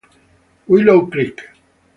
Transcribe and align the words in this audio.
Willow 0.67 1.05
Creek 1.13 1.37